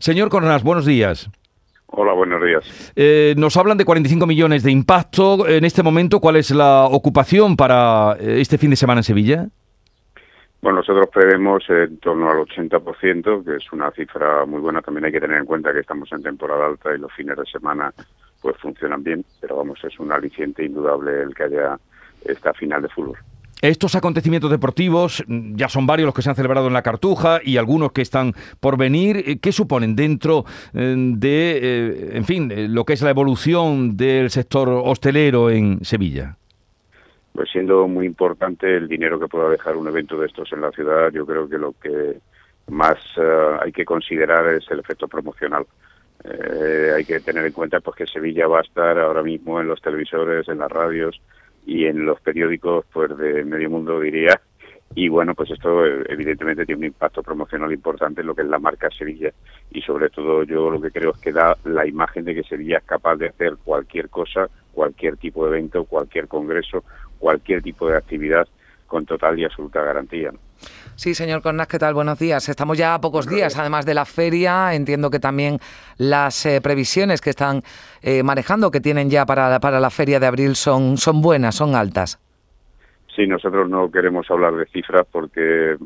Señor 0.00 0.30
Cornás, 0.30 0.62
buenos 0.62 0.86
días. 0.86 1.30
Hola, 1.88 2.14
buenos 2.14 2.42
días. 2.42 2.92
Eh, 2.96 3.34
nos 3.36 3.56
hablan 3.58 3.76
de 3.76 3.84
45 3.84 4.26
millones 4.26 4.62
de 4.62 4.70
impacto. 4.70 5.46
En 5.46 5.64
este 5.64 5.82
momento, 5.82 6.20
¿cuál 6.20 6.36
es 6.36 6.50
la 6.52 6.86
ocupación 6.86 7.54
para 7.54 8.16
eh, 8.18 8.40
este 8.40 8.56
fin 8.56 8.70
de 8.70 8.76
semana 8.76 9.00
en 9.00 9.04
Sevilla? 9.04 9.46
Bueno, 10.62 10.78
nosotros 10.78 11.06
prevemos 11.12 11.62
en 11.68 11.98
torno 11.98 12.30
al 12.30 12.38
80%, 12.38 13.44
que 13.44 13.56
es 13.56 13.72
una 13.72 13.90
cifra 13.90 14.46
muy 14.46 14.60
buena. 14.60 14.80
También 14.80 15.04
hay 15.04 15.12
que 15.12 15.20
tener 15.20 15.36
en 15.36 15.44
cuenta 15.44 15.70
que 15.72 15.80
estamos 15.80 16.10
en 16.12 16.22
temporada 16.22 16.66
alta 16.66 16.94
y 16.94 16.98
los 16.98 17.12
fines 17.12 17.36
de 17.36 17.44
semana 17.44 17.92
pues 18.40 18.56
funcionan 18.56 19.02
bien, 19.02 19.22
pero 19.38 19.56
vamos, 19.56 19.84
es 19.84 19.98
un 19.98 20.12
aliciente 20.12 20.64
indudable 20.64 21.24
el 21.24 21.34
que 21.34 21.42
haya 21.42 21.78
esta 22.24 22.54
final 22.54 22.80
de 22.80 22.88
fútbol. 22.88 23.18
Estos 23.62 23.94
acontecimientos 23.94 24.50
deportivos, 24.50 25.22
mm, 25.26 25.56
ya 25.56 25.68
son 25.68 25.86
varios 25.86 26.06
los 26.06 26.14
que 26.14 26.22
se 26.22 26.30
han 26.30 26.36
celebrado 26.36 26.68
en 26.68 26.72
la 26.72 26.82
Cartuja 26.82 27.40
y 27.44 27.58
algunos 27.58 27.92
que 27.92 28.00
están 28.00 28.32
por 28.58 28.78
venir. 28.78 29.18
Eh, 29.18 29.38
¿Qué 29.38 29.52
suponen 29.52 29.94
dentro 29.94 30.44
eh, 30.72 30.94
de, 30.96 31.58
eh, 31.62 32.10
en 32.14 32.24
fin, 32.24 32.74
lo 32.74 32.84
que 32.84 32.94
es 32.94 33.02
la 33.02 33.10
evolución 33.10 33.96
del 33.96 34.30
sector 34.30 34.68
hostelero 34.68 35.50
en 35.50 35.84
Sevilla? 35.84 36.36
Pues 37.32 37.50
siendo 37.50 37.86
muy 37.86 38.06
importante 38.06 38.76
el 38.76 38.88
dinero 38.88 39.20
que 39.20 39.28
pueda 39.28 39.50
dejar 39.50 39.76
un 39.76 39.86
evento 39.88 40.18
de 40.18 40.26
estos 40.26 40.50
en 40.52 40.62
la 40.62 40.70
ciudad, 40.70 41.12
yo 41.12 41.26
creo 41.26 41.48
que 41.48 41.58
lo 41.58 41.72
que 41.72 42.18
más 42.68 42.98
hay 43.60 43.72
que 43.72 43.84
considerar 43.84 44.54
es 44.54 44.68
el 44.70 44.80
efecto 44.80 45.06
promocional. 45.06 45.64
hay 46.96 47.04
que 47.04 47.20
tener 47.20 47.46
en 47.46 47.52
cuenta 47.52 47.80
pues 47.80 47.96
que 47.96 48.06
Sevilla 48.06 48.46
va 48.46 48.58
a 48.58 48.62
estar 48.62 48.98
ahora 48.98 49.22
mismo 49.22 49.60
en 49.60 49.68
los 49.68 49.80
televisores, 49.80 50.48
en 50.48 50.58
las 50.58 50.70
radios, 50.70 51.20
y 51.66 51.86
en 51.86 52.04
los 52.04 52.20
periódicos 52.20 52.84
pues 52.92 53.16
de 53.16 53.44
medio 53.44 53.70
mundo 53.70 54.00
diría. 54.00 54.40
Y 54.94 55.08
bueno 55.08 55.34
pues 55.34 55.50
esto 55.50 55.86
eh, 55.86 56.04
evidentemente 56.08 56.66
tiene 56.66 56.80
un 56.80 56.86
impacto 56.86 57.22
promocional 57.22 57.72
importante 57.72 58.22
en 58.22 58.26
lo 58.26 58.34
que 58.34 58.42
es 58.42 58.48
la 58.48 58.58
marca 58.58 58.88
Sevilla. 58.90 59.32
Y 59.70 59.82
sobre 59.82 60.10
todo 60.10 60.42
yo 60.44 60.70
lo 60.70 60.80
que 60.80 60.90
creo 60.90 61.12
es 61.12 61.20
que 61.20 61.32
da 61.32 61.56
la 61.64 61.86
imagen 61.86 62.24
de 62.24 62.34
que 62.34 62.42
Sevilla 62.42 62.78
es 62.78 62.84
capaz 62.84 63.16
de 63.16 63.28
hacer 63.28 63.56
cualquier 63.64 64.08
cosa 64.08 64.48
cualquier 64.72 65.16
tipo 65.16 65.44
de 65.44 65.58
evento 65.58 65.84
cualquier 65.84 66.28
congreso 66.28 66.84
cualquier 67.18 67.62
tipo 67.62 67.88
de 67.88 67.96
actividad 67.96 68.46
con 68.86 69.04
total 69.04 69.38
y 69.38 69.44
absoluta 69.44 69.82
garantía 69.82 70.32
Sí, 70.96 71.14
señor 71.14 71.40
Cornas, 71.40 71.66
¿qué 71.66 71.78
tal? 71.78 71.94
Buenos 71.94 72.18
días. 72.18 72.48
Estamos 72.48 72.76
ya 72.76 72.94
a 72.94 73.00
pocos 73.00 73.26
días, 73.26 73.58
además 73.58 73.86
de 73.86 73.94
la 73.94 74.04
feria. 74.04 74.74
Entiendo 74.74 75.10
que 75.10 75.18
también 75.18 75.58
las 75.96 76.44
eh, 76.44 76.60
previsiones 76.60 77.20
que 77.20 77.30
están 77.30 77.62
eh, 78.02 78.22
manejando, 78.22 78.70
que 78.70 78.80
tienen 78.80 79.08
ya 79.08 79.24
para, 79.24 79.58
para 79.60 79.80
la 79.80 79.90
feria 79.90 80.20
de 80.20 80.26
abril, 80.26 80.56
son, 80.56 80.98
son 80.98 81.22
buenas, 81.22 81.54
son 81.54 81.74
altas. 81.74 82.20
Sí, 83.16 83.26
nosotros 83.26 83.68
no 83.68 83.90
queremos 83.90 84.30
hablar 84.30 84.54
de 84.54 84.66
cifras 84.66 85.06
porque 85.10 85.72
eh, 85.72 85.78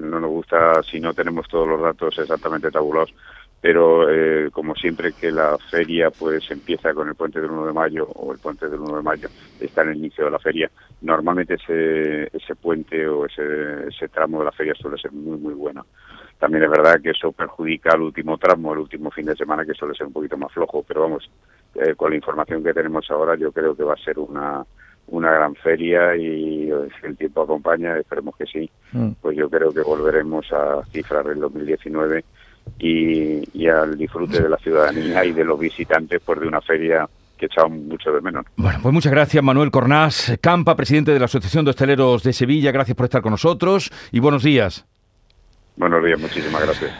no 0.00 0.20
nos 0.20 0.30
gusta 0.30 0.82
si 0.82 1.00
no 1.00 1.14
tenemos 1.14 1.48
todos 1.48 1.66
los 1.66 1.80
datos 1.80 2.18
exactamente 2.18 2.70
tabulados 2.70 3.12
pero 3.60 4.08
eh, 4.10 4.50
como 4.50 4.74
siempre 4.74 5.12
que 5.12 5.30
la 5.30 5.58
feria 5.70 6.10
pues 6.10 6.50
empieza 6.50 6.94
con 6.94 7.08
el 7.08 7.14
puente 7.14 7.40
del 7.40 7.50
1 7.50 7.66
de 7.66 7.72
mayo 7.72 8.06
o 8.06 8.32
el 8.32 8.38
puente 8.38 8.68
del 8.68 8.80
1 8.80 8.96
de 8.96 9.02
mayo 9.02 9.28
está 9.60 9.82
en 9.82 9.90
el 9.90 9.96
inicio 9.96 10.24
de 10.24 10.30
la 10.30 10.38
feria, 10.38 10.70
normalmente 11.02 11.54
ese, 11.54 12.30
ese 12.36 12.54
puente 12.54 13.06
o 13.06 13.26
ese, 13.26 13.88
ese 13.88 14.08
tramo 14.08 14.38
de 14.38 14.46
la 14.46 14.52
feria 14.52 14.74
suele 14.74 14.98
ser 14.98 15.12
muy 15.12 15.38
muy 15.38 15.54
bueno. 15.54 15.84
También 16.38 16.64
es 16.64 16.70
verdad 16.70 16.98
que 17.02 17.10
eso 17.10 17.32
perjudica 17.32 17.90
al 17.92 18.00
último 18.00 18.38
tramo, 18.38 18.72
el 18.72 18.78
último 18.78 19.10
fin 19.10 19.26
de 19.26 19.36
semana 19.36 19.66
que 19.66 19.74
suele 19.74 19.94
ser 19.94 20.06
un 20.06 20.14
poquito 20.14 20.38
más 20.38 20.50
flojo, 20.50 20.82
pero 20.88 21.02
vamos, 21.02 21.30
eh, 21.74 21.94
con 21.94 22.10
la 22.10 22.16
información 22.16 22.64
que 22.64 22.72
tenemos 22.72 23.10
ahora 23.10 23.36
yo 23.36 23.52
creo 23.52 23.76
que 23.76 23.84
va 23.84 23.92
a 23.92 24.04
ser 24.04 24.18
una, 24.18 24.64
una 25.08 25.32
gran 25.32 25.54
feria 25.56 26.16
y 26.16 26.70
si 26.98 27.06
el 27.06 27.16
tiempo 27.18 27.42
acompaña, 27.42 27.98
esperemos 27.98 28.34
que 28.36 28.46
sí, 28.46 28.70
mm. 28.92 29.10
pues 29.20 29.36
yo 29.36 29.50
creo 29.50 29.70
que 29.70 29.82
volveremos 29.82 30.50
a 30.50 30.82
cifras 30.90 31.26
del 31.26 31.40
2019 31.40 32.24
y, 32.78 33.66
al 33.66 33.96
disfrute 33.96 34.42
de 34.42 34.48
la 34.48 34.56
ciudadanía 34.56 35.24
y 35.24 35.32
de 35.32 35.44
los 35.44 35.58
visitantes 35.58 36.20
por 36.20 36.40
de 36.40 36.48
una 36.48 36.60
feria 36.60 37.08
que 37.36 37.46
echamos 37.46 37.78
mucho 37.78 38.12
de 38.12 38.20
menos. 38.20 38.44
Bueno, 38.56 38.78
pues 38.82 38.92
muchas 38.92 39.12
gracias 39.12 39.42
Manuel 39.42 39.70
Cornás 39.70 40.36
Campa, 40.40 40.76
presidente 40.76 41.12
de 41.12 41.18
la 41.18 41.26
Asociación 41.26 41.64
de 41.64 41.70
Hosteleros 41.70 42.22
de 42.22 42.32
Sevilla. 42.32 42.72
Gracias 42.72 42.96
por 42.96 43.04
estar 43.04 43.22
con 43.22 43.32
nosotros 43.32 43.90
y 44.12 44.20
buenos 44.20 44.42
días. 44.42 44.86
Buenos 45.76 46.04
días, 46.04 46.20
muchísimas 46.20 46.62
gracias. 46.62 46.92